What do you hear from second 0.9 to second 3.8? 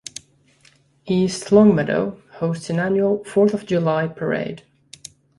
East Longmeadow hosts an annual Fourth of